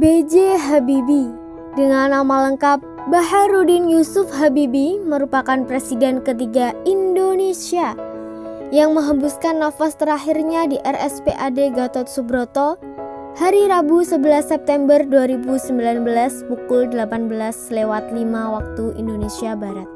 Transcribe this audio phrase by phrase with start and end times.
[0.00, 0.56] B.J.
[0.56, 1.28] Habibie
[1.76, 2.80] dengan nama lengkap
[3.12, 7.92] Baharudin Yusuf Habibie merupakan presiden ketiga Indonesia
[8.72, 12.80] yang menghembuskan nafas terakhirnya di RSPAD Gatot Subroto
[13.36, 15.68] hari Rabu 11 September 2019
[16.48, 17.28] pukul 18
[17.68, 19.88] lewat 5 waktu Indonesia Barat.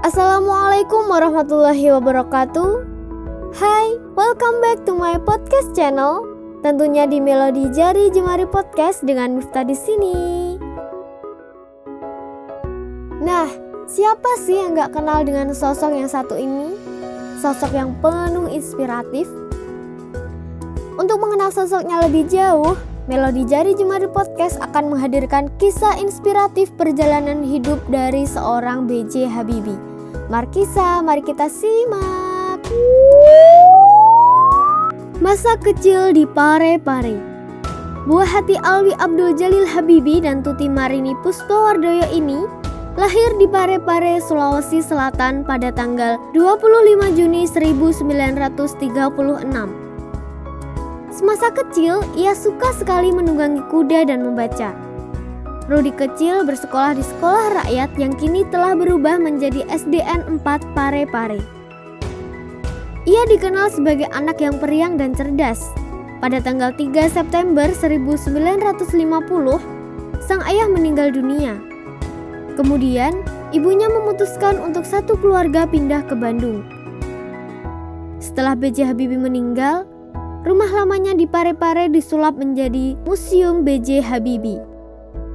[0.00, 2.88] Assalamualaikum warahmatullahi wabarakatuh.
[3.52, 6.33] Hai, welcome back to my podcast channel
[6.64, 10.16] Tentunya di Melodi Jari Jemari Podcast dengan Miftah di sini.
[13.20, 13.52] Nah,
[13.84, 16.72] siapa sih yang gak kenal dengan sosok yang satu ini?
[17.44, 19.28] Sosok yang penuh inspiratif.
[20.96, 22.72] Untuk mengenal sosoknya lebih jauh,
[23.12, 29.76] Melodi Jari Jemari Podcast akan menghadirkan kisah inspiratif perjalanan hidup dari seorang BJ Habibie.
[30.32, 32.64] Markisa, mari kita simak.
[35.22, 37.14] Masa kecil di Pare-Pare
[38.02, 42.42] Buah hati Alwi Abdul Jalil Habibi dan Tuti Marini Puspawardoyo ini
[42.98, 48.90] lahir di Pare-Pare, Sulawesi Selatan pada tanggal 25 Juni 1936.
[51.14, 54.74] Semasa kecil, ia suka sekali menunggangi kuda dan membaca.
[55.70, 61.63] Rudi kecil bersekolah di sekolah rakyat yang kini telah berubah menjadi SDN 4 Pare-Pare.
[63.04, 65.60] Ia dikenal sebagai anak yang periang dan cerdas.
[66.24, 71.60] Pada tanggal 3 September 1950, sang ayah meninggal dunia.
[72.56, 73.12] Kemudian,
[73.52, 76.64] ibunya memutuskan untuk satu keluarga pindah ke Bandung.
[78.24, 78.96] Setelah B.J.
[78.96, 79.84] Habibie meninggal,
[80.48, 84.00] rumah lamanya di Pare-Pare disulap menjadi Museum B.J.
[84.00, 84.64] Habibie.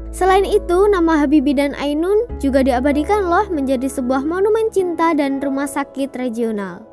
[0.09, 5.69] Selain itu, nama Habibie dan Ainun juga diabadikan loh menjadi sebuah monumen cinta dan rumah
[5.69, 6.88] sakit regional.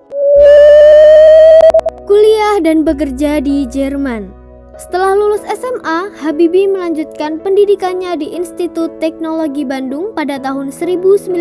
[2.05, 4.29] Kuliah dan bekerja di Jerman.
[4.77, 11.33] Setelah lulus SMA, Habibie melanjutkan pendidikannya di Institut Teknologi Bandung pada tahun 1954.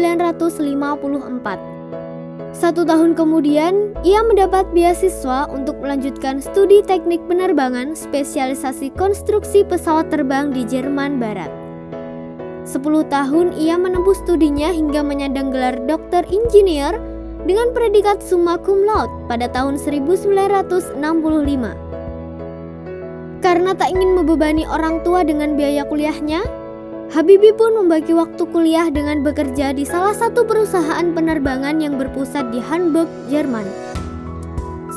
[2.55, 10.55] Satu tahun kemudian, ia mendapat beasiswa untuk melanjutkan studi teknik penerbangan spesialisasi konstruksi pesawat terbang
[10.55, 11.51] di Jerman Barat.
[12.63, 17.14] Sepuluh tahun ia menempuh studinya hingga menyandang gelar dokter insinyur
[17.45, 20.97] dengan predikat summa cum laude pada tahun 1965.
[23.45, 26.41] Karena tak ingin membebani orang tua dengan biaya kuliahnya,
[27.13, 32.57] Habibie pun membagi waktu kuliah dengan bekerja di salah satu perusahaan penerbangan yang berpusat di
[32.57, 33.69] Hamburg, Jerman.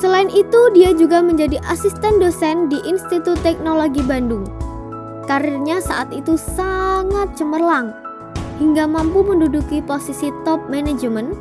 [0.01, 4.49] Selain itu, dia juga menjadi asisten dosen di Institut Teknologi Bandung.
[5.29, 7.93] Karirnya saat itu sangat cemerlang,
[8.57, 11.37] hingga mampu menduduki posisi top manajemen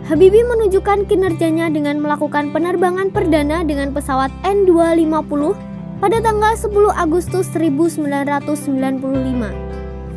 [0.06, 5.58] Habibie menunjukkan kinerjanya dengan melakukan penerbangan perdana dengan pesawat N250
[5.98, 8.54] pada tanggal 10 Agustus 1995.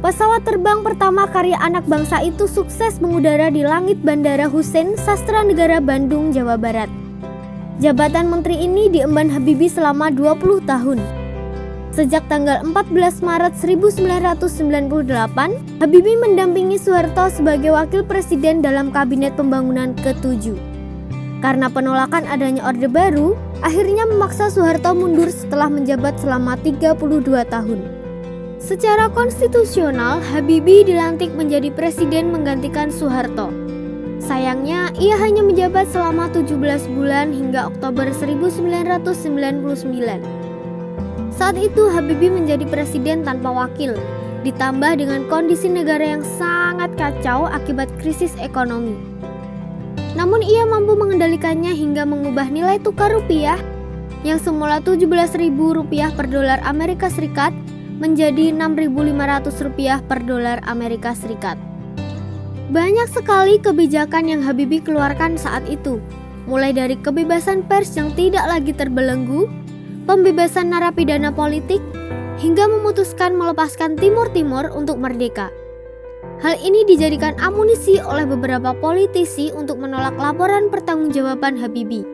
[0.06, 5.82] Pesawat terbang pertama karya anak bangsa itu sukses mengudara di langit Bandara Hussein Sastra Negara
[5.82, 6.88] Bandung, Jawa Barat.
[7.82, 11.19] Jabatan menteri ini diemban Habibie selama 20 tahun.
[12.00, 20.56] Sejak tanggal 14 Maret 1998, Habibie mendampingi Soeharto sebagai wakil presiden dalam kabinet pembangunan ke-7.
[21.44, 26.96] Karena penolakan adanya Orde Baru, akhirnya memaksa Soeharto mundur setelah menjabat selama 32
[27.52, 27.84] tahun.
[28.64, 33.52] Secara konstitusional, Habibie dilantik menjadi presiden menggantikan Soeharto.
[34.24, 36.48] Sayangnya, ia hanya menjabat selama 17
[36.96, 40.39] bulan hingga Oktober 1999.
[41.40, 43.96] Saat itu Habibie menjadi presiden tanpa wakil,
[44.44, 49.00] ditambah dengan kondisi negara yang sangat kacau akibat krisis ekonomi.
[50.20, 53.56] Namun ia mampu mengendalikannya hingga mengubah nilai tukar rupiah
[54.28, 57.56] yang semula Rp17.000 per dolar Amerika Serikat
[58.04, 61.56] menjadi Rp6.500 per dolar Amerika Serikat.
[62.68, 66.04] Banyak sekali kebijakan yang Habibie keluarkan saat itu,
[66.52, 69.48] mulai dari kebebasan pers yang tidak lagi terbelenggu,
[70.10, 71.78] pembebasan narapidana politik,
[72.42, 75.54] hingga memutuskan melepaskan Timur Timur untuk merdeka.
[76.42, 82.10] Hal ini dijadikan amunisi oleh beberapa politisi untuk menolak laporan pertanggungjawaban Habibie.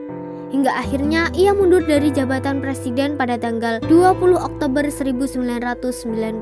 [0.52, 6.36] Hingga akhirnya ia mundur dari jabatan presiden pada tanggal 20 Oktober 1999.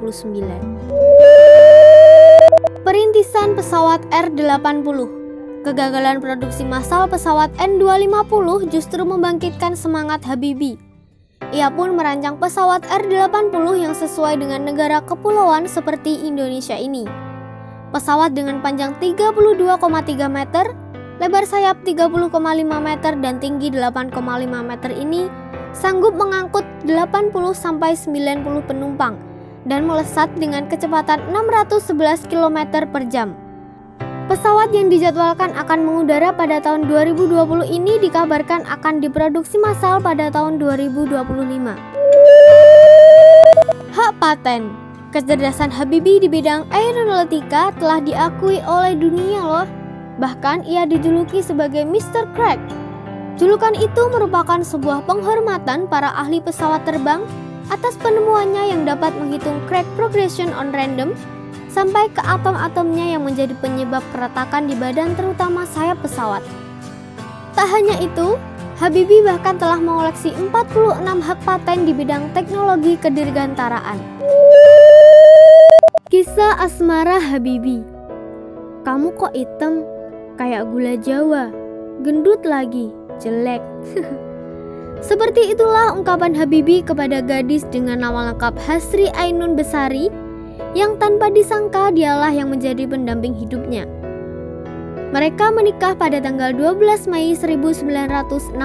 [2.81, 5.21] Perintisan pesawat R-80
[5.63, 10.92] Kegagalan produksi massal pesawat N250 justru membangkitkan semangat Habibie.
[11.53, 17.05] Ia pun merancang pesawat R-80 yang sesuai dengan negara kepulauan seperti Indonesia ini.
[17.93, 19.69] Pesawat dengan panjang 32,3
[20.33, 20.73] meter,
[21.21, 22.33] lebar sayap 30,5
[22.81, 24.17] meter dan tinggi 8,5
[24.65, 25.29] meter ini
[25.77, 29.13] sanggup mengangkut 80 sampai 90 penumpang
[29.69, 33.42] dan melesat dengan kecepatan 611 km per jam.
[34.23, 40.63] Pesawat yang dijadwalkan akan mengudara pada tahun 2020 ini dikabarkan akan diproduksi massal pada tahun
[40.63, 41.19] 2025.
[43.91, 44.71] Hak paten
[45.11, 49.67] Kecerdasan Habibie di bidang aeronautika telah diakui oleh dunia loh.
[50.23, 52.23] Bahkan ia dijuluki sebagai Mr.
[52.31, 52.63] Crack.
[53.35, 57.27] Julukan itu merupakan sebuah penghormatan para ahli pesawat terbang
[57.67, 61.11] atas penemuannya yang dapat menghitung crack progression on random
[61.73, 66.45] sampai ke atom-atomnya yang menjadi penyebab keretakan di badan terutama sayap pesawat.
[67.57, 68.37] Tak hanya itu,
[68.77, 73.97] Habibie bahkan telah mengoleksi 46 hak paten di bidang teknologi kedirgantaraan.
[76.13, 77.81] Kisah asmara Habibie
[78.85, 79.81] Kamu kok hitam?
[80.37, 81.49] Kayak gula jawa.
[82.05, 83.61] Gendut lagi, jelek.
[85.09, 90.09] Seperti itulah ungkapan Habibie kepada gadis dengan nama lengkap Hasri Ainun Besari
[90.73, 93.85] yang tanpa disangka dialah yang menjadi pendamping hidupnya.
[95.13, 98.57] Mereka menikah pada tanggal 12 Mei 1962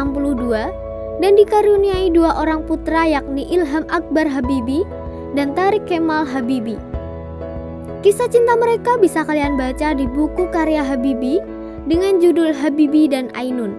[1.21, 4.89] dan dikaruniai dua orang putra yakni Ilham Akbar Habibie
[5.37, 6.81] dan Tarik Kemal Habibie.
[8.01, 11.43] Kisah cinta mereka bisa kalian baca di buku karya Habibie
[11.91, 13.75] dengan judul Habibie dan Ainun.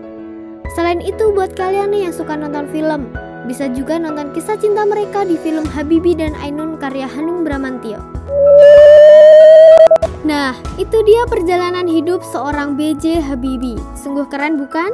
[0.77, 3.09] Selain itu, buat kalian nih yang suka nonton film,
[3.49, 7.97] bisa juga nonton kisah cinta mereka di film Habibi dan Ainun karya Hanung Bramantio.
[10.21, 13.73] Nah, itu dia perjalanan hidup seorang BJ Habibi.
[13.97, 14.93] Sungguh keren bukan?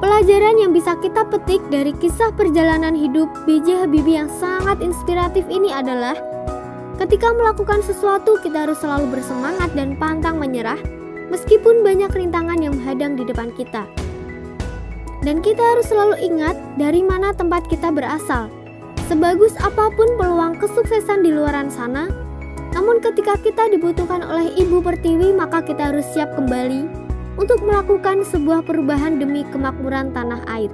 [0.00, 5.68] Pelajaran yang bisa kita petik dari kisah perjalanan hidup BJ Habibi yang sangat inspiratif ini
[5.68, 6.16] adalah
[6.94, 10.78] Ketika melakukan sesuatu, kita harus selalu bersemangat dan pantang menyerah,
[11.26, 13.82] meskipun banyak rintangan yang menghadang di depan kita.
[15.24, 18.52] Dan kita harus selalu ingat dari mana tempat kita berasal.
[19.08, 22.12] Sebagus apa pun peluang kesuksesan di luaran sana,
[22.76, 26.84] namun ketika kita dibutuhkan oleh Ibu Pertiwi, maka kita harus siap kembali
[27.40, 30.68] untuk melakukan sebuah perubahan demi kemakmuran tanah air.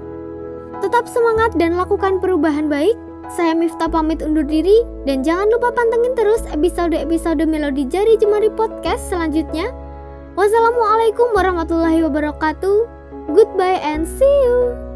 [0.80, 2.96] Tetap semangat dan lakukan perubahan baik.
[3.30, 9.06] Saya Miftah pamit undur diri dan jangan lupa pantengin terus episode-episode Melodi Jari Jemari Podcast
[9.06, 9.70] selanjutnya.
[10.34, 12.99] Wassalamualaikum warahmatullahi wabarakatuh.
[13.34, 14.89] Goodbye and see you.